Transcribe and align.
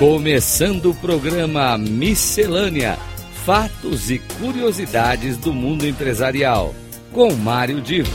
Começando 0.00 0.92
o 0.92 0.94
programa 0.94 1.76
Miscelânea: 1.76 2.98
Fatos 3.44 4.10
e 4.10 4.18
Curiosidades 4.18 5.36
do 5.36 5.52
Mundo 5.52 5.86
Empresarial, 5.86 6.74
com 7.12 7.34
Mário 7.34 7.82
Divo. 7.82 8.10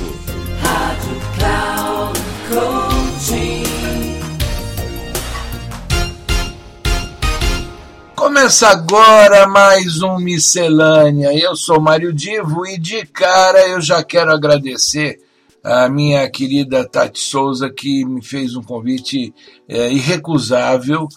Rádio 0.63 1.21
Cloud 1.38 2.20
Coaching. 2.49 3.63
Começa 8.15 8.67
agora 8.70 9.47
mais 9.47 10.02
um 10.02 10.17
Miscelânea. 10.17 11.38
Eu 11.38 11.55
sou 11.55 11.79
Mário 11.79 12.11
Divo 12.11 12.65
e 12.65 12.79
de 12.79 13.05
cara 13.05 13.59
eu 13.67 13.79
já 13.79 14.04
quero 14.04 14.31
agradecer 14.31 15.20
a 15.63 15.88
minha 15.88 16.27
querida 16.31 16.83
Tati 16.83 17.20
Souza, 17.20 17.70
que 17.70 18.03
me 18.05 18.23
fez 18.23 18.55
um 18.55 18.63
convite 18.63 19.31
é, 19.70 19.91
irrecusável 19.91 21.08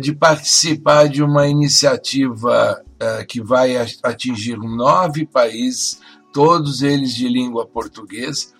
de 0.00 0.14
participar 0.14 1.08
de 1.08 1.22
uma 1.22 1.48
iniciativa 1.48 2.80
é, 2.98 3.24
que 3.24 3.42
vai 3.42 3.76
atingir 4.02 4.56
nove 4.56 5.26
países, 5.26 5.98
todos 6.32 6.82
eles 6.82 7.12
de 7.12 7.28
língua 7.28 7.66
portuguesa. 7.66 8.52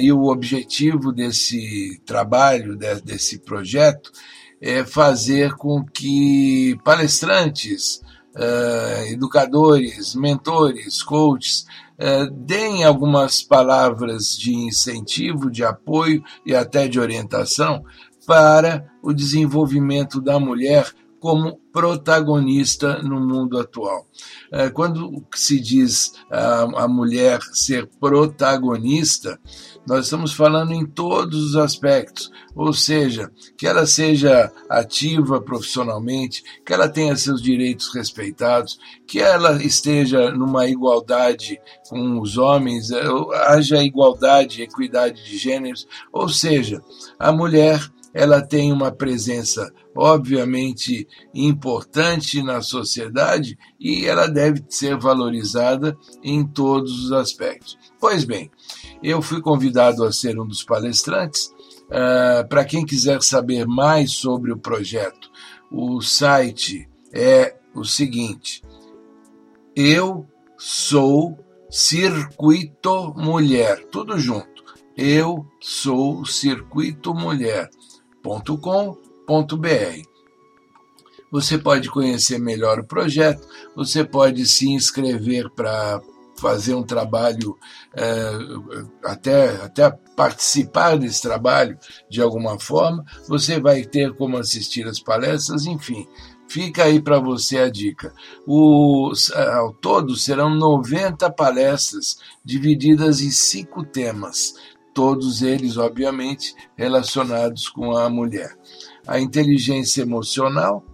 e 0.00 0.12
o 0.12 0.26
objetivo 0.26 1.12
desse 1.12 2.00
trabalho, 2.06 2.76
desse 3.04 3.38
projeto, 3.40 4.12
é 4.60 4.84
fazer 4.84 5.54
com 5.54 5.84
que 5.84 6.78
palestrantes, 6.84 8.00
educadores, 9.08 10.14
mentores, 10.14 11.02
coaches, 11.02 11.66
deem 12.32 12.84
algumas 12.84 13.42
palavras 13.42 14.36
de 14.38 14.54
incentivo, 14.54 15.50
de 15.50 15.64
apoio 15.64 16.22
e 16.46 16.54
até 16.54 16.86
de 16.86 17.00
orientação 17.00 17.84
para 18.30 18.88
o 19.02 19.12
desenvolvimento 19.12 20.20
da 20.20 20.38
mulher 20.38 20.86
como 21.18 21.58
protagonista 21.72 23.02
no 23.02 23.18
mundo 23.18 23.58
atual. 23.58 24.06
Quando 24.72 25.26
se 25.34 25.58
diz 25.58 26.12
a, 26.30 26.84
a 26.84 26.88
mulher 26.88 27.40
ser 27.52 27.88
protagonista, 27.98 29.36
nós 29.84 30.04
estamos 30.04 30.32
falando 30.32 30.72
em 30.72 30.86
todos 30.86 31.44
os 31.44 31.56
aspectos, 31.56 32.30
ou 32.54 32.72
seja, 32.72 33.32
que 33.58 33.66
ela 33.66 33.84
seja 33.84 34.52
ativa 34.68 35.40
profissionalmente, 35.40 36.44
que 36.64 36.72
ela 36.72 36.88
tenha 36.88 37.16
seus 37.16 37.42
direitos 37.42 37.92
respeitados, 37.92 38.78
que 39.08 39.18
ela 39.18 39.60
esteja 39.60 40.30
numa 40.30 40.68
igualdade 40.68 41.60
com 41.88 42.20
os 42.20 42.38
homens, 42.38 42.90
haja 43.48 43.82
igualdade, 43.82 44.62
equidade 44.62 45.24
de 45.24 45.36
gêneros, 45.36 45.86
ou 46.12 46.28
seja, 46.28 46.80
a 47.18 47.32
mulher 47.32 47.80
ela 48.12 48.42
tem 48.42 48.72
uma 48.72 48.90
presença 48.90 49.72
obviamente 49.94 51.06
importante 51.34 52.42
na 52.42 52.60
sociedade 52.60 53.58
e 53.78 54.06
ela 54.06 54.26
deve 54.26 54.64
ser 54.68 54.96
valorizada 54.96 55.96
em 56.22 56.44
todos 56.46 57.04
os 57.04 57.12
aspectos. 57.12 57.78
Pois 58.00 58.24
bem, 58.24 58.50
eu 59.02 59.22
fui 59.22 59.40
convidado 59.40 60.04
a 60.04 60.12
ser 60.12 60.38
um 60.38 60.46
dos 60.46 60.62
palestrantes. 60.62 61.52
Uh, 61.86 62.48
Para 62.48 62.64
quem 62.64 62.84
quiser 62.84 63.22
saber 63.22 63.66
mais 63.66 64.12
sobre 64.12 64.52
o 64.52 64.58
projeto, 64.58 65.30
o 65.70 66.00
site 66.00 66.88
é 67.12 67.56
o 67.74 67.84
seguinte: 67.84 68.62
eu 69.74 70.26
sou 70.56 71.38
Circuito 71.70 73.14
Mulher, 73.16 73.86
tudo 73.90 74.18
junto. 74.18 74.64
Eu 74.96 75.46
sou 75.60 76.24
Circuito 76.26 77.14
Mulher 77.14 77.70
www.cultura.com.br. 78.22 80.08
Você 81.32 81.56
pode 81.56 81.88
conhecer 81.88 82.38
melhor 82.38 82.80
o 82.80 82.86
projeto, 82.86 83.46
você 83.76 84.04
pode 84.04 84.46
se 84.46 84.68
inscrever 84.68 85.48
para 85.50 86.00
fazer 86.36 86.74
um 86.74 86.82
trabalho, 86.82 87.56
até, 89.04 89.50
até 89.62 89.90
participar 90.16 90.96
desse 90.96 91.22
trabalho 91.22 91.78
de 92.08 92.20
alguma 92.20 92.58
forma, 92.58 93.04
você 93.28 93.60
vai 93.60 93.84
ter 93.84 94.14
como 94.16 94.38
assistir 94.38 94.88
as 94.88 94.98
palestras, 94.98 95.66
enfim, 95.66 96.08
fica 96.48 96.84
aí 96.84 97.00
para 97.00 97.20
você 97.20 97.58
a 97.58 97.70
dica. 97.70 98.12
O, 98.46 99.12
ao 99.54 99.72
todo 99.74 100.16
serão 100.16 100.50
90 100.50 101.30
palestras 101.30 102.18
divididas 102.44 103.20
em 103.20 103.30
cinco 103.30 103.84
temas 103.84 104.54
todos 104.92 105.42
eles, 105.42 105.76
obviamente, 105.76 106.54
relacionados 106.76 107.68
com 107.68 107.96
a 107.96 108.08
mulher. 108.08 108.56
A 109.06 109.18
inteligência 109.20 110.02
emocional, 110.02 110.84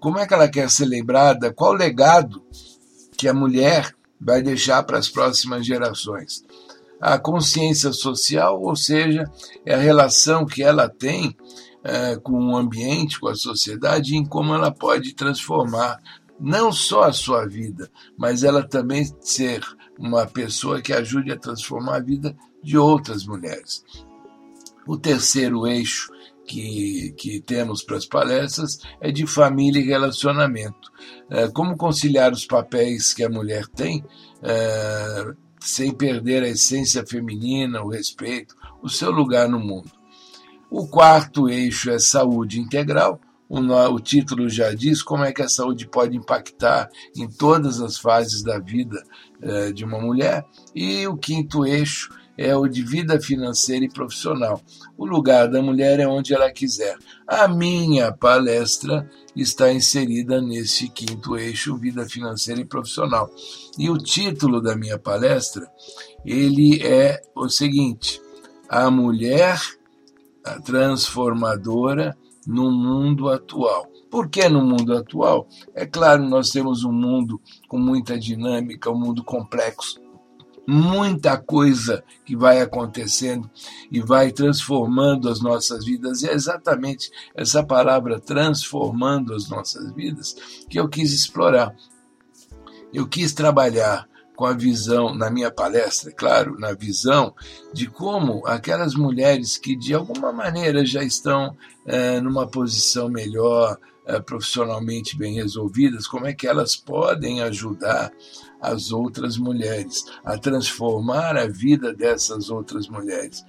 como 0.00 0.18
é 0.18 0.26
que 0.26 0.34
ela 0.34 0.48
quer 0.48 0.70
ser 0.70 0.86
lembrada, 0.86 1.52
qual 1.52 1.72
o 1.72 1.76
legado 1.76 2.42
que 3.16 3.26
a 3.28 3.34
mulher 3.34 3.94
vai 4.20 4.42
deixar 4.42 4.82
para 4.82 4.98
as 4.98 5.08
próximas 5.08 5.64
gerações. 5.64 6.44
A 7.00 7.18
consciência 7.18 7.92
social, 7.92 8.60
ou 8.60 8.74
seja, 8.74 9.24
é 9.64 9.74
a 9.74 9.78
relação 9.78 10.44
que 10.44 10.62
ela 10.62 10.88
tem 10.88 11.36
com 12.22 12.52
o 12.52 12.56
ambiente, 12.56 13.18
com 13.18 13.28
a 13.28 13.34
sociedade, 13.34 14.16
em 14.16 14.24
como 14.24 14.52
ela 14.52 14.70
pode 14.70 15.14
transformar 15.14 15.98
não 16.40 16.72
só 16.72 17.04
a 17.04 17.12
sua 17.12 17.46
vida, 17.46 17.90
mas 18.16 18.42
ela 18.44 18.62
também 18.62 19.04
ser 19.20 19.62
uma 19.98 20.26
pessoa 20.26 20.80
que 20.80 20.92
ajude 20.92 21.32
a 21.32 21.38
transformar 21.38 21.96
a 21.96 22.00
vida 22.00 22.36
de 22.62 22.78
outras 22.78 23.26
mulheres. 23.26 23.84
O 24.86 24.96
terceiro 24.96 25.66
eixo 25.66 26.10
que, 26.46 27.14
que 27.18 27.40
temos 27.40 27.82
para 27.82 27.96
as 27.96 28.06
palestras 28.06 28.78
é 29.00 29.12
de 29.12 29.26
família 29.26 29.80
e 29.80 29.86
relacionamento. 29.86 30.90
Como 31.52 31.76
conciliar 31.76 32.32
os 32.32 32.46
papéis 32.46 33.12
que 33.12 33.22
a 33.22 33.28
mulher 33.28 33.66
tem 33.68 34.02
sem 35.60 35.92
perder 35.92 36.42
a 36.42 36.48
essência 36.48 37.04
feminina, 37.06 37.82
o 37.82 37.90
respeito, 37.90 38.54
o 38.82 38.88
seu 38.88 39.10
lugar 39.10 39.48
no 39.48 39.58
mundo. 39.58 39.90
O 40.70 40.86
quarto 40.86 41.48
eixo 41.48 41.90
é 41.90 41.98
saúde 41.98 42.60
integral. 42.60 43.20
O, 43.48 43.98
título 43.98 44.48
já 44.48 44.74
diz 44.74 45.02
como 45.02 45.24
é 45.24 45.32
que 45.32 45.42
a 45.42 45.48
saúde 45.48 45.88
pode 45.88 46.16
impactar 46.16 46.90
em 47.16 47.26
todas 47.26 47.80
as 47.80 47.96
fases 47.96 48.42
da 48.42 48.58
vida 48.58 49.02
de 49.74 49.84
uma 49.84 49.98
mulher. 49.98 50.44
E 50.74 51.06
o 51.06 51.16
quinto 51.16 51.64
eixo 51.64 52.10
é 52.38 52.56
o 52.56 52.68
de 52.68 52.82
vida 52.84 53.20
financeira 53.20 53.84
e 53.84 53.88
profissional. 53.88 54.62
O 54.96 55.04
lugar 55.04 55.48
da 55.48 55.60
mulher 55.60 55.98
é 55.98 56.06
onde 56.06 56.32
ela 56.32 56.52
quiser. 56.52 56.96
A 57.26 57.48
minha 57.48 58.12
palestra 58.12 59.10
está 59.34 59.72
inserida 59.72 60.40
nesse 60.40 60.88
quinto 60.88 61.36
eixo, 61.36 61.76
vida 61.76 62.08
financeira 62.08 62.60
e 62.60 62.64
profissional. 62.64 63.28
E 63.76 63.90
o 63.90 63.98
título 63.98 64.62
da 64.62 64.76
minha 64.76 64.96
palestra, 64.96 65.68
ele 66.24 66.80
é 66.80 67.20
o 67.34 67.48
seguinte: 67.48 68.22
A 68.68 68.88
mulher 68.88 69.60
transformadora 70.64 72.16
no 72.48 72.72
mundo 72.72 73.28
atual. 73.28 73.86
Por 74.10 74.30
que 74.30 74.48
no 74.48 74.64
mundo 74.64 74.96
atual? 74.96 75.46
É 75.74 75.84
claro, 75.84 76.26
nós 76.26 76.48
temos 76.48 76.82
um 76.82 76.90
mundo 76.90 77.38
com 77.68 77.78
muita 77.78 78.18
dinâmica, 78.18 78.90
um 78.90 78.98
mundo 78.98 79.22
complexo, 79.22 80.00
muita 80.66 81.36
coisa 81.36 82.02
que 82.24 82.34
vai 82.34 82.62
acontecendo 82.62 83.50
e 83.92 84.00
vai 84.00 84.32
transformando 84.32 85.28
as 85.28 85.42
nossas 85.42 85.84
vidas. 85.84 86.22
E 86.22 86.28
é 86.28 86.32
exatamente 86.32 87.10
essa 87.34 87.62
palavra 87.62 88.18
transformando 88.18 89.34
as 89.34 89.50
nossas 89.50 89.92
vidas 89.92 90.34
que 90.70 90.80
eu 90.80 90.88
quis 90.88 91.12
explorar. 91.12 91.76
Eu 92.94 93.06
quis 93.06 93.34
trabalhar 93.34 94.07
com 94.38 94.46
a 94.46 94.52
visão, 94.52 95.12
na 95.16 95.28
minha 95.28 95.50
palestra, 95.50 96.12
claro, 96.12 96.56
na 96.60 96.72
visão 96.72 97.34
de 97.72 97.88
como 97.88 98.46
aquelas 98.46 98.94
mulheres 98.94 99.56
que 99.56 99.74
de 99.74 99.92
alguma 99.92 100.32
maneira 100.32 100.86
já 100.86 101.02
estão 101.02 101.56
numa 102.22 102.46
posição 102.46 103.08
melhor, 103.08 103.76
profissionalmente 104.24 105.18
bem 105.18 105.34
resolvidas, 105.34 106.06
como 106.06 106.28
é 106.28 106.32
que 106.32 106.46
elas 106.46 106.76
podem 106.76 107.42
ajudar 107.42 108.12
as 108.60 108.92
outras 108.92 109.36
mulheres, 109.36 110.04
a 110.24 110.38
transformar 110.38 111.36
a 111.36 111.48
vida 111.48 111.92
dessas 111.92 112.48
outras 112.48 112.86
mulheres. 112.86 113.44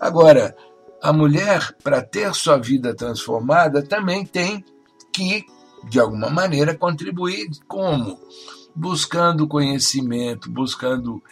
Agora, 0.00 0.56
a 1.02 1.12
mulher, 1.12 1.76
para 1.84 2.00
ter 2.00 2.34
sua 2.34 2.56
vida 2.56 2.94
transformada, 2.94 3.82
também 3.82 4.24
tem 4.24 4.64
que, 5.12 5.44
de 5.86 6.00
alguma 6.00 6.30
maneira, 6.30 6.74
contribuir 6.74 7.50
como? 7.68 8.18
Buscando 8.74 9.48
conhecimento, 9.48 10.50
buscando 10.50 11.22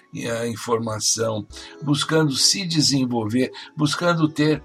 informação, 0.50 1.46
buscando 1.82 2.32
se 2.32 2.67
desenvolver, 2.67 3.52
buscando 3.76 4.29
ter 4.29 4.62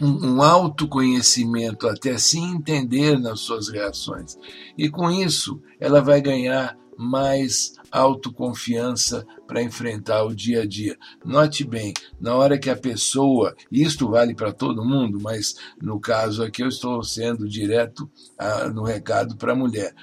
um 0.00 0.42
autoconhecimento, 0.42 1.86
até 1.86 2.16
se 2.16 2.38
entender 2.38 3.18
nas 3.18 3.40
suas 3.40 3.68
reações. 3.68 4.38
E 4.76 4.88
com 4.88 5.10
isso, 5.10 5.60
ela 5.78 6.00
vai 6.00 6.20
ganhar 6.20 6.76
mais 7.00 7.72
autoconfiança 7.90 9.26
para 9.46 9.62
enfrentar 9.62 10.22
o 10.24 10.34
dia 10.34 10.62
a 10.62 10.66
dia. 10.66 10.98
Note 11.24 11.64
bem, 11.64 11.94
na 12.20 12.34
hora 12.34 12.58
que 12.58 12.68
a 12.68 12.76
pessoa, 12.76 13.56
e 13.72 13.82
isto 13.82 14.10
vale 14.10 14.34
para 14.34 14.52
todo 14.52 14.84
mundo, 14.84 15.18
mas 15.18 15.54
no 15.80 15.98
caso 15.98 16.42
aqui 16.42 16.62
eu 16.62 16.68
estou 16.68 17.02
sendo 17.02 17.48
direto 17.48 18.08
ah, 18.38 18.68
no 18.68 18.82
recado 18.82 19.34
para 19.36 19.52
a 19.52 19.56
mulher. 19.56 19.94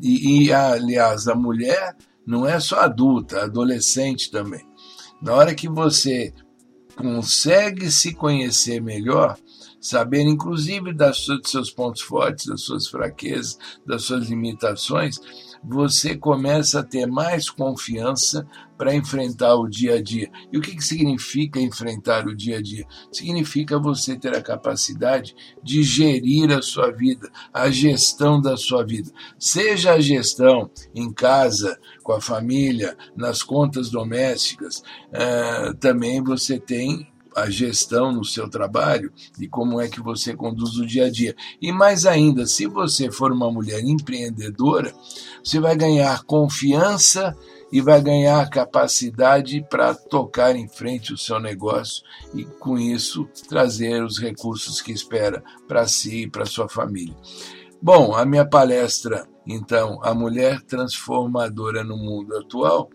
E, 0.00 0.44
e, 0.44 0.52
aliás, 0.52 1.26
a 1.26 1.34
mulher 1.34 1.96
não 2.24 2.46
é 2.46 2.60
só 2.60 2.80
adulta, 2.80 3.42
adolescente 3.42 4.30
também. 4.30 4.64
Na 5.20 5.34
hora 5.34 5.52
que 5.52 5.68
você 5.68 6.32
consegue 6.96 7.90
se 7.90 8.14
conhecer 8.14 8.80
melhor, 8.80 9.36
saber 9.80 10.22
inclusive 10.22 10.92
das 10.92 11.26
dos 11.26 11.50
seus 11.50 11.70
pontos 11.70 12.02
fortes, 12.02 12.46
das 12.46 12.62
suas 12.62 12.86
fraquezas, 12.86 13.58
das 13.84 14.02
suas 14.02 14.28
limitações, 14.28 15.20
você 15.68 16.16
começa 16.16 16.78
a 16.78 16.84
ter 16.84 17.06
mais 17.06 17.50
confiança 17.50 18.46
para 18.78 18.94
enfrentar 18.94 19.56
o 19.56 19.68
dia 19.68 19.94
a 19.94 20.02
dia. 20.02 20.30
E 20.52 20.56
o 20.56 20.60
que, 20.60 20.76
que 20.76 20.84
significa 20.84 21.58
enfrentar 21.58 22.26
o 22.26 22.36
dia 22.36 22.58
a 22.58 22.62
dia? 22.62 22.86
Significa 23.10 23.78
você 23.78 24.16
ter 24.16 24.36
a 24.36 24.42
capacidade 24.42 25.34
de 25.62 25.82
gerir 25.82 26.52
a 26.52 26.62
sua 26.62 26.92
vida, 26.92 27.28
a 27.52 27.68
gestão 27.68 28.40
da 28.40 28.56
sua 28.56 28.84
vida. 28.84 29.10
Seja 29.38 29.94
a 29.94 30.00
gestão 30.00 30.70
em 30.94 31.12
casa, 31.12 31.76
com 32.02 32.12
a 32.12 32.20
família, 32.20 32.96
nas 33.16 33.42
contas 33.42 33.90
domésticas, 33.90 34.84
uh, 35.10 35.74
também 35.80 36.22
você 36.22 36.60
tem 36.60 37.12
a 37.36 37.50
gestão 37.50 38.10
no 38.10 38.24
seu 38.24 38.48
trabalho 38.48 39.12
e 39.38 39.46
como 39.46 39.78
é 39.78 39.88
que 39.88 40.00
você 40.00 40.34
conduz 40.34 40.76
o 40.78 40.86
dia 40.86 41.04
a 41.04 41.10
dia. 41.10 41.36
E 41.60 41.70
mais 41.70 42.06
ainda, 42.06 42.46
se 42.46 42.66
você 42.66 43.10
for 43.10 43.30
uma 43.30 43.52
mulher 43.52 43.84
empreendedora, 43.84 44.94
você 45.44 45.60
vai 45.60 45.76
ganhar 45.76 46.24
confiança 46.24 47.36
e 47.70 47.80
vai 47.82 48.00
ganhar 48.00 48.48
capacidade 48.48 49.64
para 49.68 49.94
tocar 49.94 50.56
em 50.56 50.66
frente 50.66 51.12
o 51.12 51.18
seu 51.18 51.38
negócio 51.38 52.02
e 52.34 52.44
com 52.44 52.78
isso 52.78 53.28
trazer 53.48 54.02
os 54.02 54.18
recursos 54.18 54.80
que 54.80 54.92
espera 54.92 55.42
para 55.68 55.86
si 55.86 56.22
e 56.22 56.30
para 56.30 56.46
sua 56.46 56.68
família. 56.68 57.14
Bom, 57.82 58.14
a 58.14 58.24
minha 58.24 58.48
palestra, 58.48 59.28
então, 59.46 60.00
a 60.02 60.14
mulher 60.14 60.62
transformadora 60.62 61.84
no 61.84 61.96
mundo 61.96 62.34
atual, 62.36 62.88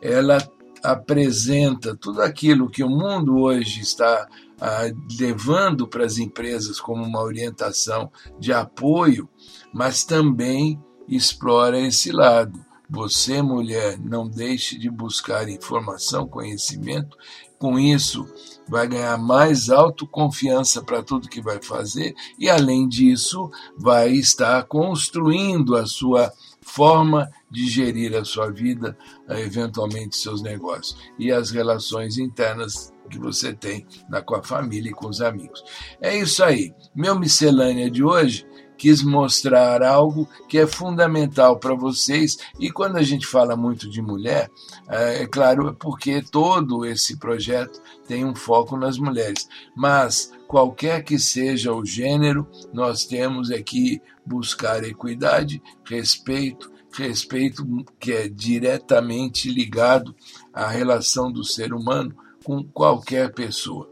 ela 0.00 0.38
apresenta 0.82 1.96
tudo 1.96 2.20
aquilo 2.22 2.68
que 2.68 2.82
o 2.82 2.88
mundo 2.88 3.38
hoje 3.38 3.80
está 3.80 4.28
ah, 4.60 4.90
levando 5.18 5.86
para 5.86 6.04
as 6.04 6.18
empresas 6.18 6.80
como 6.80 7.04
uma 7.04 7.22
orientação 7.22 8.10
de 8.38 8.52
apoio, 8.52 9.28
mas 9.72 10.04
também 10.04 10.80
explora 11.08 11.78
esse 11.78 12.10
lado. 12.10 12.64
Você, 12.88 13.40
mulher, 13.40 13.98
não 13.98 14.28
deixe 14.28 14.78
de 14.78 14.90
buscar 14.90 15.48
informação, 15.48 16.28
conhecimento. 16.28 17.16
Com 17.58 17.78
isso, 17.78 18.26
vai 18.68 18.86
ganhar 18.86 19.16
mais 19.16 19.70
autoconfiança 19.70 20.82
para 20.82 21.02
tudo 21.02 21.28
que 21.28 21.40
vai 21.40 21.62
fazer 21.62 22.14
e, 22.38 22.50
além 22.50 22.88
disso, 22.88 23.50
vai 23.78 24.10
estar 24.10 24.64
construindo 24.64 25.74
a 25.74 25.86
sua 25.86 26.32
forma 26.62 27.30
de 27.50 27.68
gerir 27.68 28.16
a 28.16 28.24
sua 28.24 28.50
vida, 28.50 28.96
eh, 29.28 29.40
eventualmente 29.40 30.16
seus 30.16 30.42
negócios 30.42 30.96
e 31.18 31.30
as 31.30 31.50
relações 31.50 32.18
internas 32.18 32.92
que 33.10 33.18
você 33.18 33.52
tem 33.52 33.86
com 34.24 34.36
a 34.36 34.42
família 34.42 34.90
e 34.90 34.94
com 34.94 35.08
os 35.08 35.20
amigos. 35.20 35.62
É 36.00 36.16
isso 36.16 36.42
aí. 36.42 36.72
Meu 36.94 37.18
miscelânea 37.18 37.90
de 37.90 38.02
hoje 38.02 38.46
quis 38.82 39.00
mostrar 39.00 39.80
algo 39.80 40.28
que 40.48 40.58
é 40.58 40.66
fundamental 40.66 41.56
para 41.56 41.72
vocês. 41.72 42.36
E 42.58 42.68
quando 42.68 42.96
a 42.96 43.02
gente 43.04 43.24
fala 43.24 43.54
muito 43.54 43.88
de 43.88 44.02
mulher, 44.02 44.50
eh, 44.88 45.22
é 45.22 45.26
claro, 45.28 45.72
porque 45.78 46.20
todo 46.20 46.84
esse 46.84 47.16
projeto 47.16 47.80
tem 48.08 48.24
um 48.24 48.34
foco 48.34 48.76
nas 48.76 48.98
mulheres. 48.98 49.48
Mas 49.76 50.32
qualquer 50.48 51.04
que 51.04 51.16
seja 51.16 51.72
o 51.72 51.86
gênero, 51.86 52.44
nós 52.72 53.04
temos 53.04 53.52
aqui 53.52 54.02
buscar 54.26 54.82
equidade, 54.82 55.62
respeito, 55.84 56.68
respeito 56.92 57.64
que 58.00 58.10
é 58.10 58.28
diretamente 58.28 59.48
ligado 59.48 60.12
à 60.52 60.66
relação 60.66 61.30
do 61.30 61.44
ser 61.44 61.72
humano 61.72 62.16
com 62.42 62.64
qualquer 62.64 63.32
pessoa. 63.32 63.91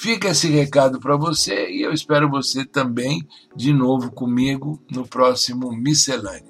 Fica 0.00 0.30
esse 0.30 0.48
recado 0.48 0.98
para 0.98 1.14
você 1.14 1.70
e 1.70 1.82
eu 1.82 1.92
espero 1.92 2.30
você 2.30 2.64
também 2.64 3.22
de 3.54 3.70
novo 3.70 4.10
comigo 4.10 4.82
no 4.90 5.06
próximo 5.06 5.70
Miscelânea. 5.72 6.42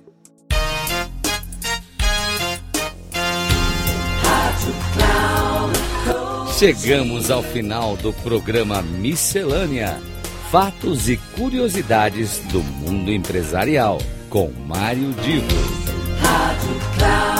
Chegamos 6.57 7.29
ao 7.29 7.43
final 7.43 7.97
do 7.97 8.13
programa 8.13 8.83
Miscelânea 8.83 10.01
fatos 10.53 11.09
e 11.09 11.17
curiosidades 11.37 12.39
do 12.53 12.63
mundo 12.63 13.11
empresarial, 13.11 13.99
com 14.29 14.49
Mário 14.69 15.13
Divo. 15.15 15.47
Rádio 16.21 16.77
Cloud 16.97 17.40